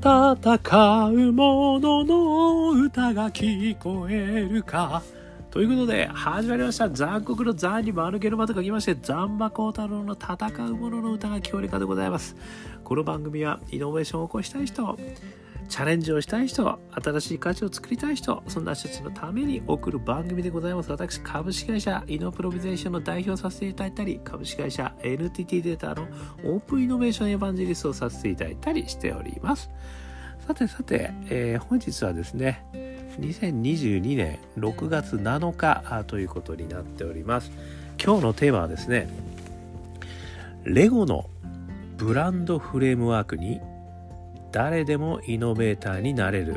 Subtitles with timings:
[0.00, 5.02] 戦う者の歌が聞こえるか。
[5.50, 6.88] ということで、始まりました。
[6.88, 10.36] 残酷の残に丸けの間と書きまして、残馬幸太郎の戦
[10.68, 12.34] う者の歌が聞こえるかでございます。
[12.82, 14.96] この番組はイノベーションを起こしたい人、
[15.70, 20.90] チャレンジをしたい人、新しい価値を作りたい人、そんな人たちのために送る番組でございます。
[20.90, 26.08] 私、株式会社イノプロビゼーションの代表させていただいたり、株式会社 NTT データの
[26.44, 29.70] オープンイノベーションエヴァンジェリストをさせていただいたりしております。
[30.50, 32.64] さてさて、えー、本日はですね、
[33.20, 37.52] 2022年6月7日ということになっております。
[38.04, 39.08] 今日のテーマはですね、
[40.64, 41.30] レゴの
[41.98, 43.60] ブランドフレームワークに
[44.50, 46.56] 誰でもイノベーターになれる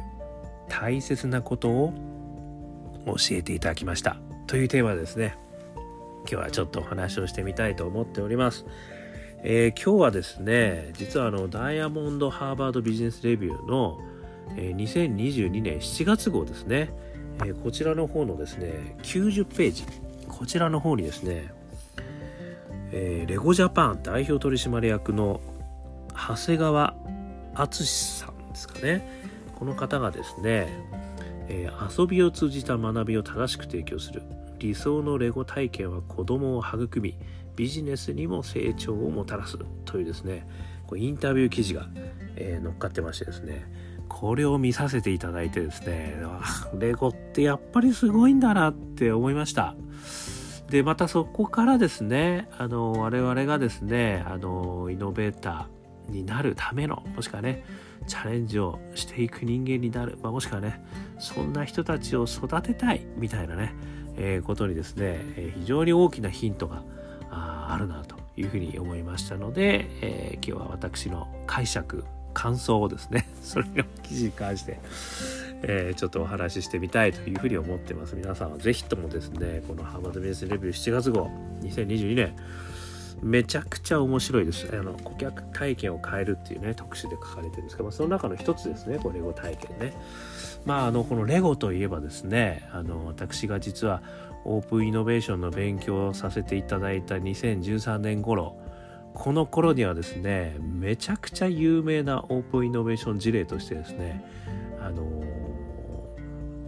[0.69, 1.94] 大切なことを
[3.05, 4.17] 教えていただきました。
[4.47, 5.38] というテーマですね。
[6.21, 8.66] 今日はちょっとお話をしてみたいと思っております、
[9.45, 14.00] えー、今日はですね実はあのダイヤモンドハーバードビジネスレビューの、
[14.55, 16.89] えー、2022年7月号ですね、
[17.39, 19.83] えー、こちらの方のですね90ページ
[20.30, 21.53] こちらの方にですね、
[22.94, 25.41] え、レゴジャパン代表取締役の
[26.16, 26.95] 長谷川
[27.53, 29.05] 淳さんですかね
[29.55, 30.67] この方がですね、
[31.50, 34.23] え、遊びを通じた学びを正しく提供する
[34.64, 37.17] 理想のレゴ体験は子供を育み
[37.58, 40.47] ビジネスにも成長をもたらすというですね
[40.88, 41.88] こうインタビュー記事が、
[42.38, 43.66] えー、乗っかってましてですね
[44.08, 46.16] これを見させていただいてですね
[46.80, 49.75] レゴってやっぱりすごいんだなって思いました。
[50.69, 57.64] でまたそこからですねあの我々がですねあのイノベーターになるためのもしくはね
[58.08, 60.84] チャレンジをしていく人間になる、まあ、もしくはね
[61.19, 63.73] そんな人たちを育てたいみたいなね、
[64.17, 66.83] えー、ことにですね、えー、非常に大きなヒントが
[67.30, 72.03] ああるなというふうに思いましたので、えー、今日は私の解釈
[72.34, 74.80] 感想をですね それの記事に関して、
[75.64, 78.16] えー、ちょっとお話ししてみたいというふうに思ってます。
[78.16, 81.30] 皆さんは是非ともですねこのハーバードビジネスレビュー7月号
[81.62, 82.35] 2022年
[83.23, 84.67] めちゃくちゃ面白いです。
[84.72, 89.94] あの顧客体験を変えるっていうね特集で書かれてるんですけど、まあ、その中の一つですねこれレゴ体験ね。
[90.66, 94.01] まああのこのレゴといえばですねあの私が実は
[94.45, 98.57] オープンイノベーションの勉強をさせていただいた2013年頃
[99.13, 104.25] この頃にはですねめちゃくちゃ有名なオープンイノベーション事例としてですね
[104.81, 105.03] あの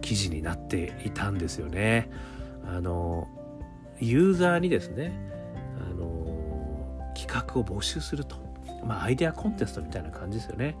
[0.00, 2.08] 記事になっていたんですよね。
[2.64, 3.28] あの
[3.98, 5.35] ユーザーにですね
[7.40, 8.36] 企画を募集すると。
[8.84, 10.76] まあ、アイデアコンテストみたいな感じですよね。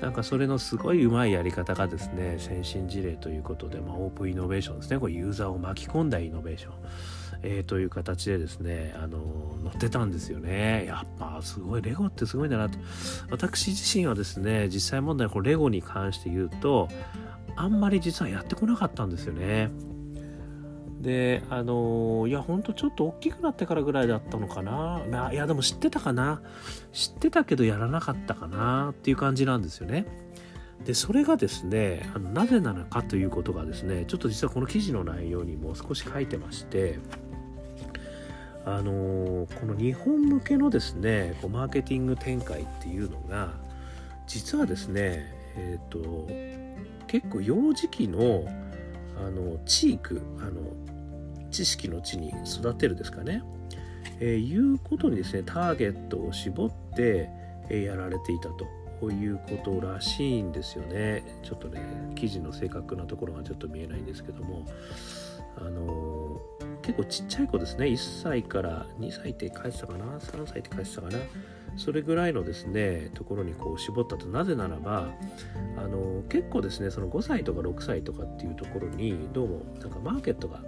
[0.00, 4.98] なんかそれのすごいうまいやり方がですね、先進事例ということで、まあ、オープンイノベーションですね。
[4.98, 6.72] これユーザーを巻き込んだイノベーション。
[7.42, 10.86] えー、という形でですね、あの載ってたんですよね。
[10.86, 12.78] やっぱすごい、レゴってすごいんだなと。
[13.30, 16.88] 私自身はですね、実際問題、このレゴに関して言うと、
[17.56, 19.70] あんまり実はやってこなかったんですよね。
[21.00, 26.42] であのいやほんとちょっと大きくなってからぐらいだったのかな、まあ、いやでも知ってたかな。
[26.92, 28.90] 知ってたけどやらなかったかな。
[28.90, 30.06] っていう感じなんですよね。
[30.84, 36.98] でそれがですねあのなぜなのかということがですねちょっと実はこの記事の内容にも少し書いてまして
[38.64, 43.54] あのこの日本向けのですねこうマーケティング展開っていうのが
[44.26, 46.28] 実はですねえっ、ー、と
[47.06, 48.44] 結構幼児期の
[49.26, 50.60] あのチークあの
[51.50, 53.42] 知識の地に育てるですかね、
[54.20, 57.28] えー、いうことにですねターゲットを絞って、
[57.68, 61.22] えー、やられていたということらしいんですよね。
[61.42, 61.80] ちょっとね
[62.16, 64.66] 記事の正確なところがちょっと見えないんですけども。
[65.60, 67.86] あのー、結構ちっちゃい子ですね。
[67.86, 71.18] 1歳から2歳って書いてたかな？3歳って書いてたかな？
[71.78, 75.08] それぐらいのですねところにこう絞ったとなぜならば
[75.76, 80.60] あの結構ですねその5歳とか6歳とかっていうところにどうもなんかマーケットが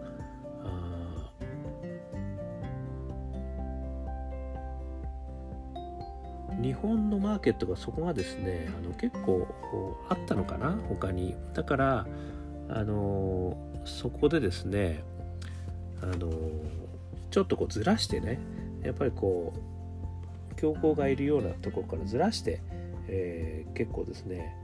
[6.63, 9.49] 日本のマーケットがそこがですねあの結構
[10.09, 11.35] あったのかな他に。
[11.55, 12.07] だから
[12.69, 15.03] あのそこでですね
[16.03, 16.31] あの
[17.31, 18.39] ちょっとこうずらしてね
[18.83, 19.80] やっぱりこう
[20.61, 22.61] 強行がいるようなところからずらして、
[23.09, 24.55] えー、結構ですね、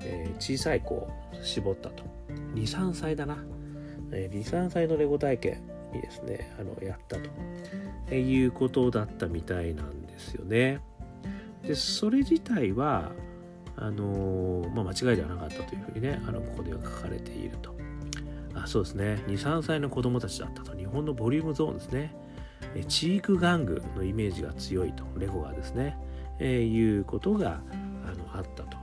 [0.00, 1.08] えー、小さい子を
[1.42, 2.04] 絞ったと。
[2.54, 3.36] 23歳だな、
[4.12, 5.62] えー、23歳のレゴ体験
[5.92, 7.28] にですねあのやったと、
[8.10, 10.80] えいうことだったみたいなんですよね。
[11.62, 13.12] でそれ自体は
[13.76, 17.76] あの、まあ、間違いではなかったというふうにねあのここでは書かれていると。
[18.54, 19.22] あそうですね。
[19.26, 20.74] 23歳の子供たちだったと。
[20.74, 22.16] 日本のボリュームゾーンですね。
[22.88, 25.96] チーク玩具のイメージが強いとレゴがですね、
[26.38, 27.60] えー、いうことが
[28.04, 28.76] あのあったと。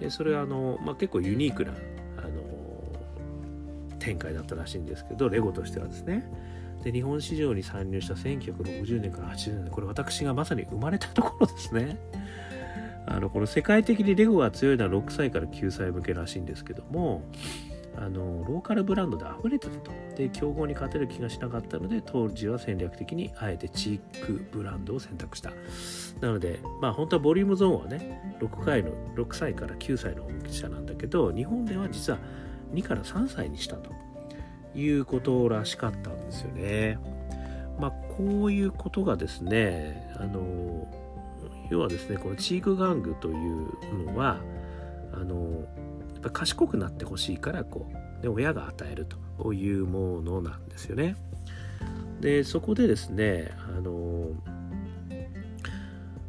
[0.00, 1.72] でそれはあの、まあ、結構ユニークな
[2.18, 6.30] あの展開だったらしいんですけどレゴとしてはですね。
[6.84, 11.98] で日本市場に参入した1960年から80年これ私がまさに生まれたところですね。
[13.06, 17.22] あのこの世界的にレゴが強いのは6歳から9歳向けらしいんですけども
[18.00, 19.90] あのローカルブランドで溢れてたと。
[20.16, 25.52] で競合に勝てる気がしなかったので当時は戦略的にあえてチークブランドを選択した。
[26.20, 32.18] なのでまあ本当はボリュームゾーンはね6回の6歳から9歳の大きさなんだけど日本では実は
[32.72, 33.90] 2から3歳にしたと。
[34.74, 36.98] いうことらしかったんですよね。
[37.80, 40.86] まあこういうことがですねあの
[41.70, 44.38] 要はですねこのチーク玩具というのは
[45.12, 45.64] あの
[46.18, 47.88] やっぱ賢くなってほしいからこ
[48.18, 49.06] うで親が与える
[49.40, 51.14] というものなんですよね。
[52.20, 54.30] でそこでですねあの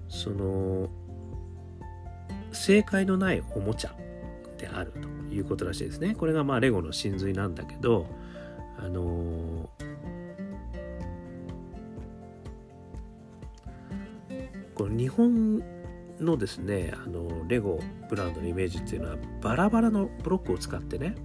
[0.07, 0.87] その
[2.51, 3.95] 正解のないおもちゃ
[4.59, 6.13] であるということらしいですね。
[6.13, 8.05] これがまあレゴの真髄なんだけど
[8.77, 9.69] あの
[14.75, 15.63] この日本
[16.19, 17.79] のですねあのレゴ
[18.09, 21.15] ブランドのイメージっていうのはバラバラのブロックを使ってね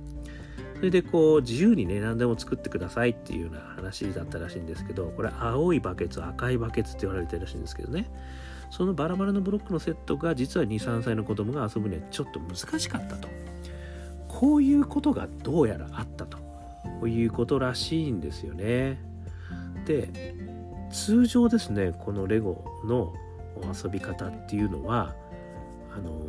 [0.77, 8.11] それでこう自由にね何でも作ってくださいっていうような話だったらしいんですけどこれ青いバケツ赤いバケツって言われてるらしいんですけどね。
[8.71, 13.29] そのバラバラのブロックのセットが実は23歳の子供が遊ぶにはちょっと難しかったと。
[14.27, 18.99] こういうことがどうやらあったということらしいんですよね。
[19.87, 20.35] で
[20.91, 23.13] 通常ですねこのレゴの
[23.63, 25.15] 遊び方っていうのは
[25.93, 26.27] あの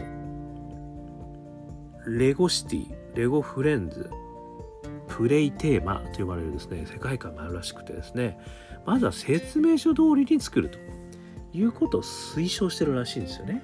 [2.07, 4.09] レゴシティレゴフレンズ
[5.07, 8.37] プレイテーマと呼ばれるですね世界観があるらしくてですね
[8.85, 10.77] まずは説明書通りに作ると
[11.53, 13.63] いうことを推奨してるらしいんですよね。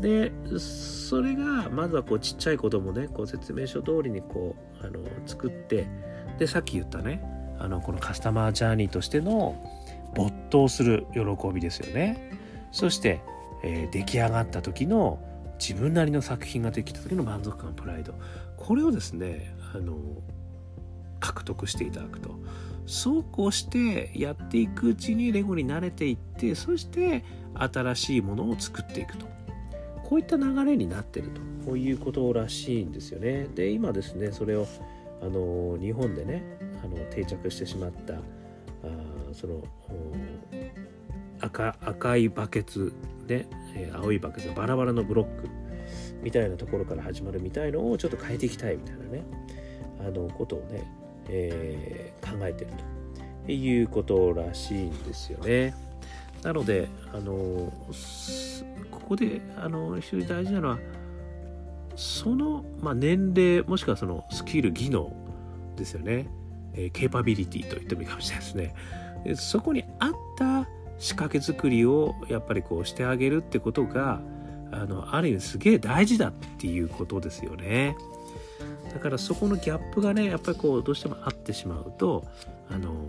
[0.00, 0.30] で
[0.60, 5.88] それがまずはこうちっちゃい子供ねこう説明書通りにこうあの作って
[6.38, 7.20] でさっき言ったね
[7.58, 9.56] あのこのカスタマージャーニーとしての
[10.14, 11.20] 没頭する喜
[11.52, 12.32] びですよね。
[12.72, 13.20] そして、
[13.62, 15.18] えー、出来上がった時の
[15.58, 18.14] 自分なりの作品ができた時の満足感プライド。
[18.56, 19.96] これをですねあの
[21.20, 22.38] 獲得していただくと。
[22.86, 27.22] そうこうしてやっていくうちにレゴに慣れていってそして
[27.54, 29.26] 新しいものを作っていくと。
[30.04, 31.76] こういった流れになってると。
[31.76, 33.46] いうことらしいんですよね。
[33.54, 34.66] で今ですねそれを
[35.20, 36.42] あの日本でね
[36.82, 38.14] あの定着してしまった
[39.38, 39.62] その
[41.40, 42.92] 赤赤いバケツ
[43.26, 45.48] で、え、青いバケツバラバラのブロック
[46.22, 49.22] みたいなところから始まるみたいのをちょっと変えていきたいみたいなね
[50.00, 50.84] あのことをね、
[51.28, 52.70] えー、考えてる
[53.46, 55.74] ということらしいんですよね。
[56.42, 57.72] なのであの
[58.90, 60.78] ここであの非常に大事なのは
[61.96, 65.12] その、まあ、年齢もしくはそのスキル技能
[65.76, 66.28] ですよね、
[66.74, 68.74] えー、ケーパビリティと言ってもいいかもしれないですね。
[69.36, 70.66] そこに合った
[70.98, 74.20] 仕掛け作りをやっぱりこうしてあげるってことが
[74.72, 77.96] あのある意味すげえ大事だっていうことですよね。
[78.92, 82.24] だからそこのギャップがねやっぱりこうどうしてもあってしまうと
[82.70, 83.06] あの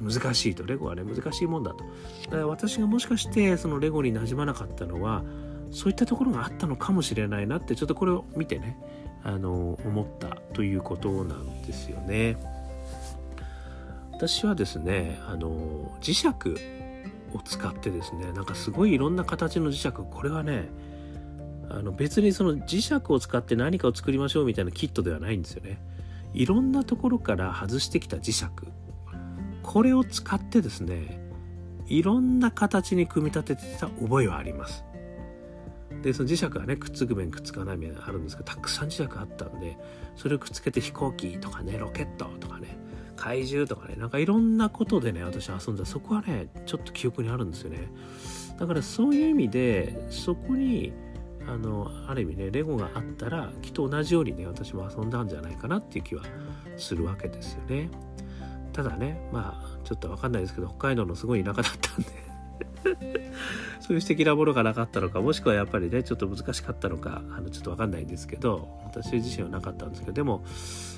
[0.00, 1.84] 難しいとレゴはね難しいもんだと
[2.24, 5.22] だから私がもしかしてそのレゴになじまなかったのは
[5.70, 8.78] そういったところがあったのかもしれないなってちょっとこれを見てね
[9.22, 12.36] あの思ったということなんですよね。
[14.18, 20.68] 私はですねあの磁石を使ってですねなんかすごいいろんな形の磁石これはね
[21.70, 25.78] あの別にその磁石を使って何かを作りましょうみたいなキットではないんですよね。
[26.34, 28.46] いろんなところから外してきた磁石。
[29.62, 31.20] これを使ってですね
[31.86, 34.84] いろんな形に組み立ててた覚えはあります。
[36.02, 39.76] でその磁石がねくっつく面くっつかない面あるんですけどたくさん磁石あったんで
[40.16, 42.87] それをくっつけて飛行機とかねロケットとかね
[43.18, 47.88] 怪獣とかねなんかいろんなことでね私遊んだそこはねちょっと記憶にあるんですよね。
[48.58, 50.92] だからそういう意味でそこに
[51.46, 56.22] あのある意味ねレゴがあったらきっと同じようにね私も遊んだんじゃないかなっていう気は
[56.76, 57.90] するわけですよね。
[58.72, 62.27] ただねまあちょっと分かんないですけど北海道のすごい田舎だったんで
[63.80, 70.42] そういう素敵なものがなかったのかもしくはやっぱりねちょっと難しかったのかあのちょっと分かんないんですけど私自身はなかったんですけどでも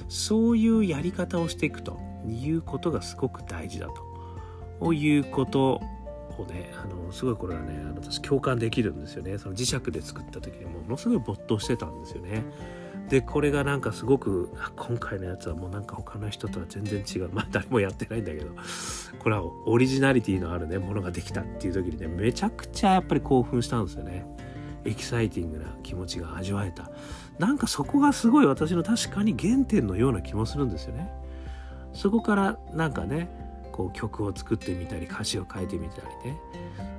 [0.09, 3.89] そういうやり方をしていくということがすごく大事だ
[4.81, 5.81] ということ
[6.39, 12.45] をねあのすごいこれはねあの私共感できるんですよねその磁石で作った時にものすごい没頭してたんですよね。
[13.11, 17.31] でこれがなんかすごく今回のやつはもうなんか他の人とは全然違う。
[17.35, 18.47] まあ誰もやってないんだけど。
[19.19, 24.25] これはオリジナリティのあるねものができたっていう時にねめちゃくちゃやっぱり興奮したんですよね。
[24.85, 26.89] エキサイティングな気持ちが味わえた。
[27.41, 31.11] なんかそこがすごい私の確かに原点のような気もするんですよね。
[31.93, 33.29] そこからなんかね
[33.81, 36.39] こう曲を作ってみたり歌詞を書いてみたりね。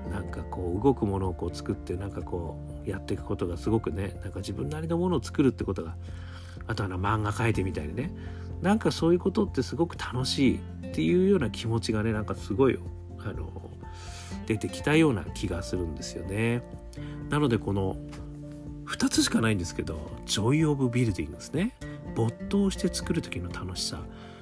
[0.10, 5.96] なんかこう動くものをこう作ってなんかこうやっていくことがすごくねなんか自分なりのものを作るってことが
[6.68, 8.12] あとは漫画描いてみたりね。
[8.62, 12.80] なんかそういうことってすごく楽しいっていうような気持ちがねなんかすごい
[13.20, 13.70] あの
[14.48, 16.64] 出てきたような気がするんですよね。
[17.30, 17.96] なのでこの
[18.88, 21.76] 2つしかないんですけど「ジョイ・オブ・ビルディング」ですね。
[22.16, 24.02] 没頭して作る時の楽しさ。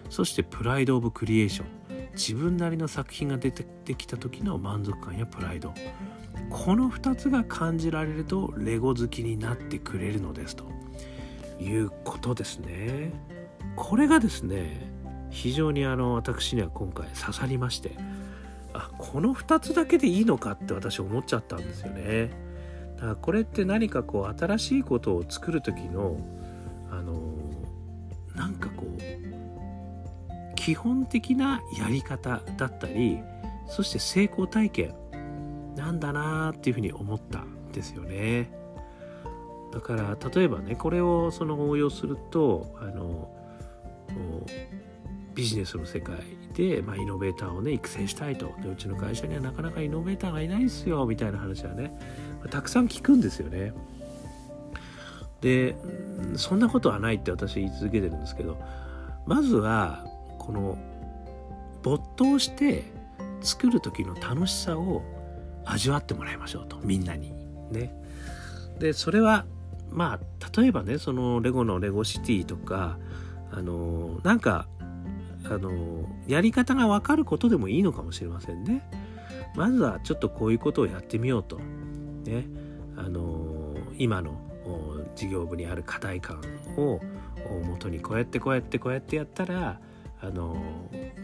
[0.10, 1.68] そしてプライド・オブ・クリエーション
[2.14, 5.74] 自分なりの作品が出てきた時の満足感やプライド。
[6.50, 10.66] この2つが感じられるとレゴ好きになってくれるのですと。
[11.60, 13.12] いうことですね。
[13.76, 14.90] これがですね
[15.30, 17.96] 非常にあの私には今回刺さりまして。
[18.74, 22.32] あこの2つだけでいいのかって私思っちゃったんですよね。
[22.96, 26.18] だからこれって何かこう新しいことを作る時の
[26.92, 27.16] あの
[28.36, 28.70] なんか
[30.70, 33.18] 基本的なやり方だったり
[33.66, 34.94] そして成功体験
[35.76, 38.52] なんだなーっていうふうに思ったんですよね。
[39.74, 43.32] だから例えばねこれをその応用するとあの
[45.34, 46.18] ビジネスの世界
[46.54, 48.54] で、まあ、イノベーターをね育成したいと。
[48.62, 51.92] でうちの会社にはなかなかイノベーターがいないですよみたいな話はね
[52.52, 53.74] たくさん聞くんですよね。
[55.42, 55.76] で
[56.36, 58.62] そんなことはないって私言い続けてるんですけど
[59.26, 60.06] まずは
[60.40, 60.78] この
[61.84, 62.84] 没頭して
[63.42, 65.04] 作る時の楽しさを
[65.66, 67.32] 味わってもらいましょうとみんなに
[67.72, 67.94] ね
[68.80, 69.46] でそれは
[69.92, 72.98] まあ例えばねそのレゴのレゴシティとか
[73.52, 74.68] あのなんか
[75.46, 78.88] あのやり方が分かることでもいいのかもしれませんね。
[79.56, 81.60] まずはちょっとこういうことをやってみようと。
[82.26, 82.46] ね、
[82.98, 84.38] あの今の
[85.16, 86.42] 事業部にある課題感
[86.78, 87.00] を
[87.66, 89.80] もとにこうやってこうやってこうやってやったら
[90.22, 90.62] あの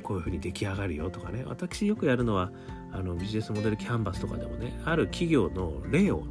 [0.03, 1.43] こういうふうに出来上がるよとかね。
[1.45, 2.51] 私よくやるのは
[2.91, 6.23] あのビジネスモデルキャンバスとかでもねある企業の例を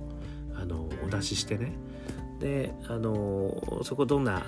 [0.56, 1.73] あのお出ししてね。
[2.40, 4.40] であのそこどんなあ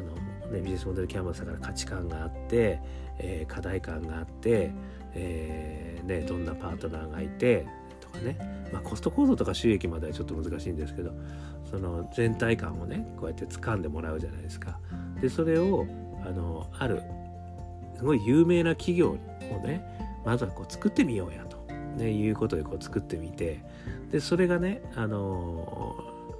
[0.00, 2.78] のね、ビジネスモデルキャンバスだから価値観があって、
[3.18, 4.70] えー、課題感があって、
[5.14, 7.66] えーね、どんなパートナーがいて
[8.00, 8.36] とかね、
[8.72, 11.12] まあ、コスト構造とか収益まではちょっと難しいんですけど
[11.70, 14.78] その全体感をねこうやって掴んでもらうじゃないですか。
[15.20, 15.86] でそれを
[16.24, 17.02] あのある
[17.96, 19.14] すごい有名な企業を
[19.66, 19.84] ね
[20.24, 21.56] まずはこう作ってみようやと、
[21.96, 23.60] ね、いうことでこう作ってみて。
[24.12, 25.96] でそれがねあの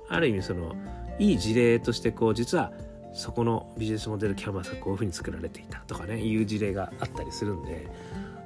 [0.09, 0.77] ある意味その
[1.19, 2.71] いい事例としてこう実は
[3.15, 7.87] そこのビジネスモデルキャンバスがこういうふうに作られていたとかねいう事例があったりするんで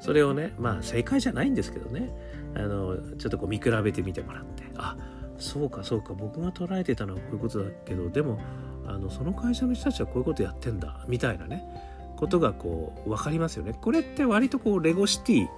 [0.00, 2.10] それをねまあ正解じゃないんですけどね。
[2.54, 4.64] あのちょっとこう見比べてみてもらって。
[4.76, 4.96] あ
[5.38, 8.40] そうかそうか僕が捉えてたのはこういうことだけどでも
[8.86, 11.62] あのその会社の人たちはこういうことやってんだみたいなね。
[12.16, 13.74] ことがこう分かりますよね。
[13.80, 15.48] これって割とこうレゴシティ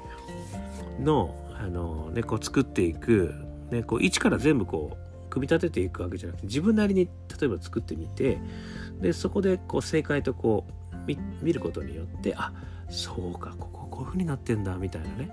[1.00, 3.34] のあの、ね、こう作っていく、
[3.70, 4.96] ね、こう一から全部こ
[5.26, 7.06] う組み立てていくわけじゃなくて自分なりに
[7.40, 8.38] 例えば作ってみて
[9.00, 10.96] でそこでこう正解とこう
[11.42, 12.52] 見ることによってあ
[12.90, 15.30] そうかこここういう風になってんだみたいなね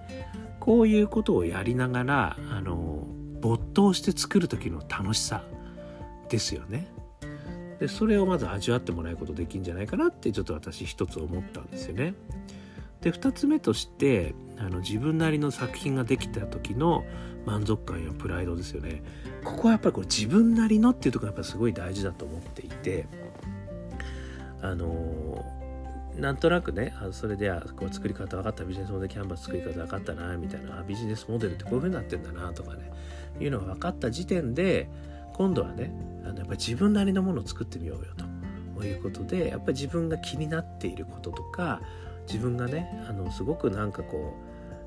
[0.60, 3.06] こういうことをやりながらあの
[3.42, 5.44] 没頭して作る時の楽しさ
[6.30, 6.88] ですよね。
[7.80, 12.14] でそれをまず味わってもらうことできるんじゃないかなってちょっと私一つ思ったんですよね。
[13.02, 17.04] で2つ目としてあの自分なりの作品ができた時の
[17.46, 19.04] 満足感やプライドですよね。
[19.44, 23.06] ここはやっぱりこれ自分なりのっていうところがやっぱすごい大事だと思っていて
[24.62, 25.46] あの
[26.18, 32.92] なんとなくねあそれではこう作り方分かったビジネスモデルキャンバス作り方分かったなみたいなビジネスモデルってこういう風になってんだなとかね
[33.40, 34.90] いうのが分かった時点で
[35.36, 35.92] 今度はね
[36.24, 38.26] あのやっぱり自分なりのものを作ってみようよと。
[38.86, 41.82] いうことでやっぱり自分が気になっていることとか
[42.28, 44.36] 自分がねあのすごくなんかこ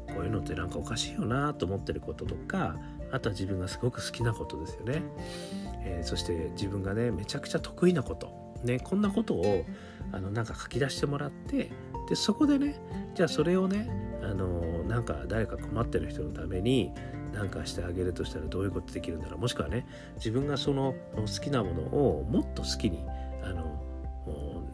[0.09, 2.76] うこういうのってなんかおかしいよなと思ってることとか
[3.11, 5.02] あとは自分がすごく好きなことですよね、
[5.85, 8.49] えー、そして自分がねめちゃくちゃ得意なこと。
[8.64, 9.64] ね、こんなことを
[10.11, 11.71] あのなんか書き出してもらって
[12.09, 12.75] でそこでね
[13.14, 13.88] じゃあそれをね
[14.21, 16.93] あのなんか誰か困ってる人のために
[17.32, 23.04] 何かしてあげるとしたらどういうことできるんだろうもしくはね自分がその好きなものをもっと好きに
[23.42, 23.82] あの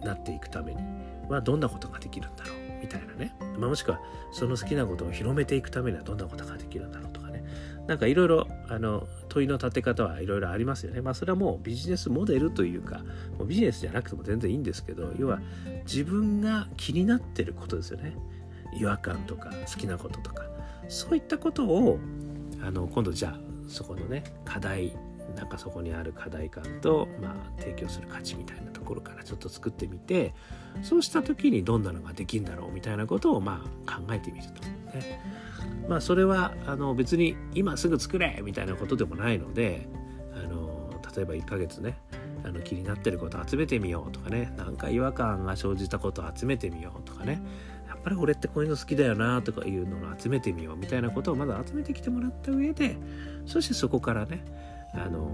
[0.02, 0.80] なっていくために
[1.28, 7.42] はどんなことができるんだろうみたいなね、まあ、もしくはその好きなことを広めていくためにはどんなことができるんだろうとかね
[7.86, 11.00] なんかいろいろあの問いの立て方はいろいろありますよね。
[11.00, 13.00] まあそれはもうビジネスモデルというか
[13.38, 15.40] もうビジネスじゃなくても全然いいんですけど要は
[15.84, 18.16] 自分が気になってることですよね。
[18.78, 20.44] 違和感とか好きなこととか
[20.88, 21.98] そういったことを
[22.62, 24.96] あの今度じゃあそこのね課題
[25.36, 30.34] なんかそこにある課題感と、まあ、提供する価値みたいなところからちょっと作ってみて
[30.82, 34.62] そうした時にどんなのができるんだろうみたいなことをまあ考えてみると。
[34.96, 35.20] ね、
[35.88, 39.88] まあそれはあの別に今すぐ作れみたいなことでもないので
[40.34, 41.96] あの例えば1ヶ月ね
[42.44, 47.40] あの気になってること集めてみようとかねなんか違和感が生じたこと集めてみようとかね
[48.04, 52.96] ぱり俺ってこういうの好きだよなとかいうのを集めてみようみたいなことをまず集めてきてもらった上で
[53.46, 54.44] そしてそこからね
[54.92, 55.30] あの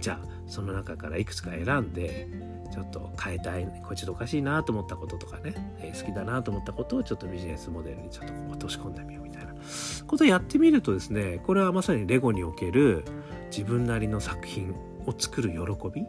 [0.00, 2.28] じゃあその中からいくつか選んで
[2.70, 9.54] ちょっと変えたいこれちょっとおかしいなと思ったこととかね、えー、好きだなと思ったことをちょっとビジネスモデルにちょっと落とし込んでみようみたいな
[10.06, 13.04] ことをやってみるとですねこれはまさにレゴにおける
[13.50, 14.74] 自分なりの作品
[15.06, 16.06] を作る喜び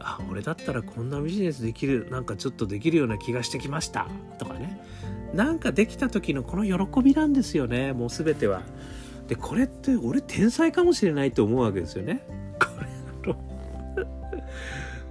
[0.00, 4.08] あ俺だったらこんなビジネスできるなんかちょっとできるような気がしてきました。
[4.38, 4.80] とかね。
[5.34, 7.92] なんかできた時のこの喜びなんですよね。
[7.92, 8.62] もう全ては。
[9.28, 12.22] でこれって俺天才かもしれないと思うわけですよね。
[12.58, 13.36] これあの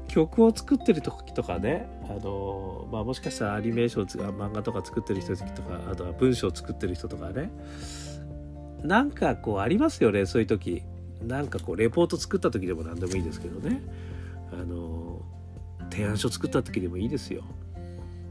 [0.08, 1.88] 曲を作ってる時とかね。
[2.10, 7.52] あの、まあ、もしかしたらアニメーションとか漫画とか作ってる人とかあとは文章を作ってる人とかね。
[8.84, 10.84] なんかこうありますよねそういう時。
[11.22, 13.82] なんかこうレポート作った時でも何でもいいですけどね。
[14.52, 15.22] あの
[15.92, 17.44] 提案書作った時でもいいですよ。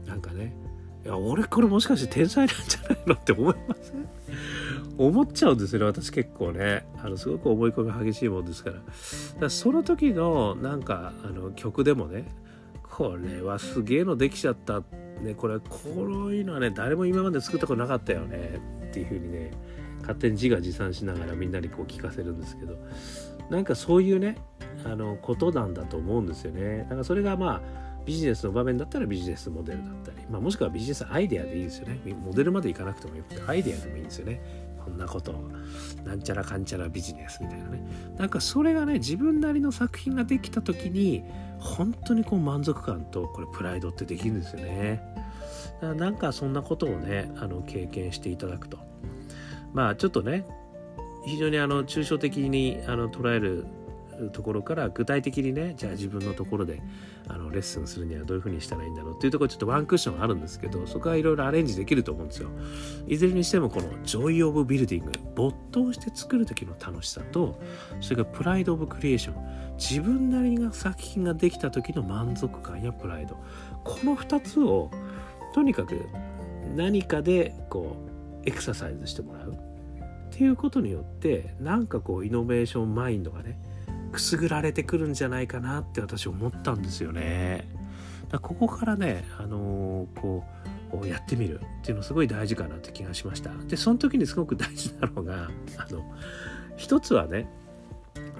[0.05, 0.55] なんかね。
[1.05, 4.05] いや俺これもしかして天才なんじゃないのって思いません
[4.97, 6.85] 思っちゃうんですよね私結構ね。
[7.01, 8.75] あのすごく思い込み激しいもんですから。
[8.75, 8.87] だか
[9.39, 12.25] らその時のなんかあの曲でもね
[12.83, 14.83] これはすげえのできちゃった
[15.21, 15.35] ね。
[15.37, 18.59] これこういうのはね誰も今まで作ったことなかったよね。
[18.89, 19.51] っていう風にね
[20.01, 22.77] 勝手に自画自賛しながらみんなにこう聞かせるんですけど。
[23.49, 24.37] なんかそういうね
[24.85, 26.79] あのことなんだと思うんですよね。
[26.83, 27.61] だからそれがまあ
[28.05, 31.99] ビジネスの場面だったらビジネスモデルだったり、まあ、もしくはビジネスアイデアでいいですよね。
[32.25, 34.41] モデルまでいかなくてもよくてアイデアでもいいんですよね。
[34.83, 35.33] こんなこと
[36.03, 37.83] なんちゃらかんちゃらビジネスみたいなね。
[38.17, 41.23] なんかそれがね自分なりの作品ができた時に
[41.59, 45.03] 本当にこう満足感とこれプライドってできるんですよね。
[45.81, 48.79] だからなんかそんなことをねあの経験していただくと。
[49.73, 50.45] まあちょっとね
[51.25, 53.67] 非常にあの抽象的にあの捉える
[54.31, 56.81] ところから具体的にねじゃあ自分のところで
[57.27, 62.49] あのレッスンするにはどういうふうにしたらいいんだろうっていうところちょっとワンクッションあるんですけどそこはいろいろアレンジできると思うんですよ。
[63.07, 67.59] いずれにしてもこの Joy of Building 没頭して作る時の楽しさと
[68.01, 73.37] それから Pride of Creation 自分なりの作品ができた時の満足感やプライド
[73.83, 74.91] この2つを
[75.53, 76.05] とにかく
[76.75, 77.95] 何かでこ
[78.45, 83.59] うエクササイズしてもらうっていうことによってなんかこうイノベーションマインドがね
[84.09, 87.69] くすぐられてくるんじゃないかなって私思ったんですよね。
[88.29, 90.43] だここからね、あのー、こ
[91.01, 93.51] うやってみるっていうのすごい大事かなって気がしました。
[93.67, 96.03] でその時にすごく大事なのがあの
[96.77, 97.47] 一つはね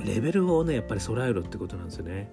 [0.04, 2.32] レベルをねやっぱり揃えろってことなんですよね。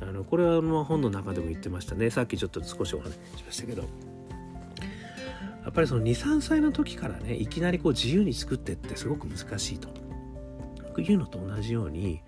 [0.00, 9.88] あのこれはの本の中でも言ってましたねさっきちょっと少しお話ししましたけどやっぱりその23歳の時からねいきなりこう自由に作ってってすごく難しいと
[11.00, 12.20] いうのと同じように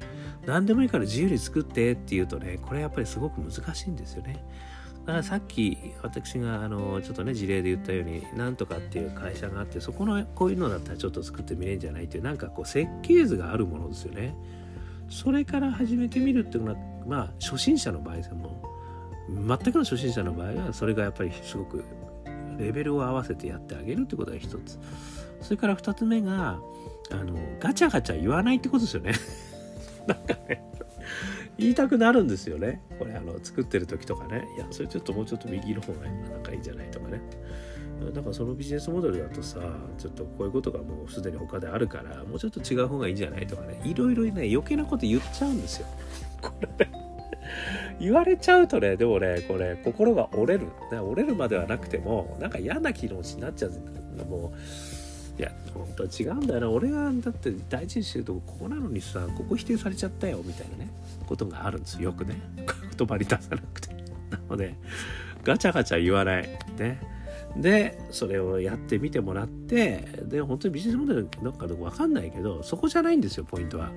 [0.46, 4.44] 何でもいいから自由に作ってっていうとねこれやっぱりすごく難しいんですよね。
[5.04, 14.35] だからさっき私があのちょっとね事例で言ったようになんとかっていう会社があってそこのこういうのだったらちょっと作ってみれるんじゃないっていうなんかこう設計図があるものですよね。
[15.09, 18.62] それから始めてみるっていうのはまあ初心者の場合でも
[19.28, 21.85] 全くの初心者の場合はそれがやっぱりすごく
[22.59, 24.78] レベルを合わせてやってあげるってことが一つ
[25.40, 26.59] それから二つ目が
[27.11, 29.12] あのガチャガチャ言わないってことですよね
[30.07, 30.62] なんかね
[31.59, 32.83] 言いたくなるんですよね。
[32.99, 34.47] これあの作ってる時とかね。
[34.57, 37.21] いやそれちょっともうちょっと右の方がなんかいいんじゃないとかね。
[38.14, 39.59] だからそのビジネスモデルだとさ
[39.97, 43.81] ちょっとこういうことがもうすでに他であるからもうちょっと違う方がいいんじゃないとかね。
[43.85, 45.87] いろいろね余計なこと言っちゃうんですよ。
[46.42, 46.92] これね。
[47.99, 50.66] 言われちゃうとねでもねこれ心が折れる。
[50.90, 53.73] 折れるまではなくてもなんか嫌な気持ちになっちゃう
[54.29, 54.59] もう
[55.38, 56.70] いや本当は違うんだよな。
[56.70, 60.90] 俺がだって大事にしてるとこここなのにさここ否定されちゃったよみたいなね
[61.27, 62.03] ことがあるんですよ。
[62.05, 62.40] よくね。
[62.96, 63.94] 言葉に出さなくて。
[64.31, 64.75] なので
[65.44, 66.49] ガチャガチャ言わない。
[66.79, 67.01] ね。
[67.57, 73.90] でそれをやってみてもらってで本当にビジネスモデルなんかどこ分かんないけどそこじゃないんですよポイントは。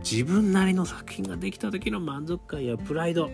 [0.00, 3.30] 自分なりの作品ができた時の満足感やプライド。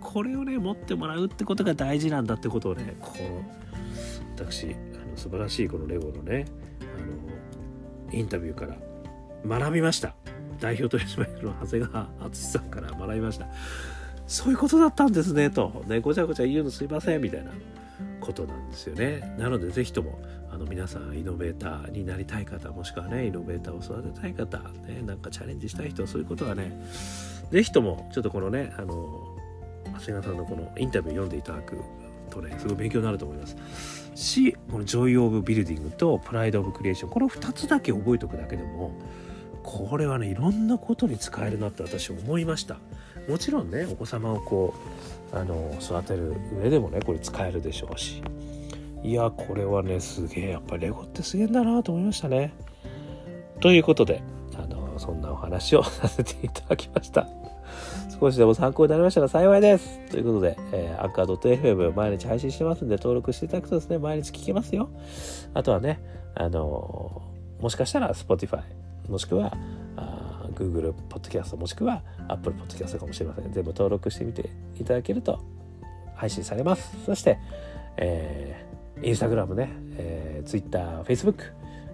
[0.00, 4.76] これをね持ってもらうってことが大事なんだってことをねこう私
[5.18, 6.46] 素晴らしいこのレゴのね
[6.80, 8.76] あのインタビューから
[9.46, 10.14] 学びました。
[10.60, 13.46] 代表取締役の長谷川敦さんから学びました。
[14.26, 15.84] そういうことだったんですねと。
[15.86, 17.52] ねごちゃごちゃ言うのすいませんみたいな
[18.20, 19.34] ことなんですよね。
[19.38, 26.72] なので是非ともあの皆さんイノベーターになりたい方もしくはねイノベーターを育てたい方、ね、なんかチャレンジしたい人はそういうことはね
[27.50, 29.36] 是非ともちょっとこのねあの
[29.98, 31.80] 長谷川さんのこのインタビュー読んでいただく
[32.28, 33.56] とねすごい勉強になると思います。
[34.14, 38.92] しこの Joy of Building と Pride of Creation この2つだけ覚えておくだけでも
[39.62, 42.76] これはねいろんなことに使えるなって私思いました。
[43.28, 44.74] もちろんねお子様をこ
[45.32, 48.22] うあの育てる上でもねこれ使えるでしょうし。
[49.04, 52.52] いやこれはねすげえやっぱりレゴってすげえんだなと思いましたね。
[53.60, 54.22] ということで
[54.56, 57.28] あのそんなお話をさせていただきました。
[58.20, 60.00] 少しでも参考になりましたら幸いです。
[60.10, 64.88] ということで、えー、アンカー .fm 毎日配信してますんで、登録していただくとですね、毎日聞けますよ。
[65.54, 66.00] あとはね、
[66.34, 68.62] あのー、もしかしたら Spotify、
[69.08, 69.56] もしくは、
[70.58, 73.52] Google Podcast もしくは Apple Podcast かもしれません。
[73.52, 74.50] 全部登録してみて
[74.80, 75.38] いただけると
[76.16, 76.96] 配信されます。
[77.06, 77.38] そして、
[77.96, 81.52] えー、Instagram ね、えー、Twitter、Facebook、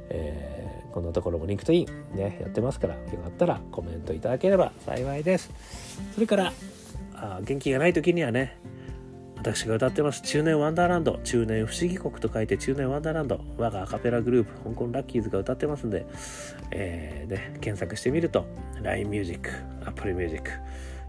[0.09, 5.51] えー、こんなところも LinkedIn ね、やってますから、よかったらコメントいただければ幸いです。
[6.15, 6.53] それから、
[7.17, 8.57] あ元気がない時にはね、
[9.37, 16.07] 私が歌ってます中年ワンダーランド中年不思議国と書いて中年ワンダーランド我がアカペラグループ香港ラッキーズが歌ってますんで、
[16.71, 18.47] えー、ね、検索してみると
[18.81, 19.51] LINE ミュージック
[19.85, 20.51] Apple Music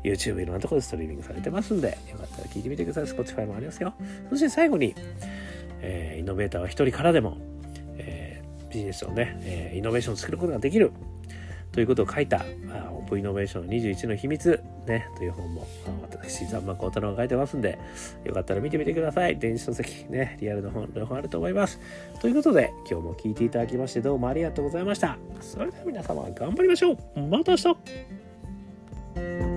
[0.04, 3.93] YouTube いろんなところでストリーミングされてますんでよかったら聞いてみてください Spotify もありますよ
[4.32, 4.95] そして最後に、
[5.80, 7.38] えー、イノベーターは一人からでも、
[8.76, 10.92] ビジネスをね、えー、イノベーションを作ることができる
[11.72, 12.46] ということを書いた
[12.92, 15.68] 「オープンイノベーション21の秘密」ね、という本も
[16.04, 17.80] 私、ザンマコウタロが書いてますんで、
[18.24, 19.40] よかったら見てみてください。
[19.40, 21.80] 電子書籍、ね、リアルの本、両方あると思います。
[22.22, 25.18] ということで、今日も聞いていただきましてどうもありがとうございました。
[25.42, 29.55] それでは皆様、頑張りましょうまた明日